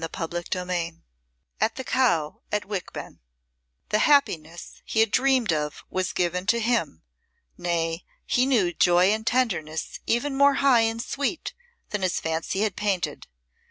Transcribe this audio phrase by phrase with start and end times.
[0.01, 1.01] CHAPTER XXIX
[1.61, 3.19] At the Cow at Wichben
[3.89, 7.03] The happiness he had dreamed of was given to him;
[7.55, 11.53] nay, he knew joy and tenderness even more high and sweet
[11.91, 13.27] than his fancy had painted.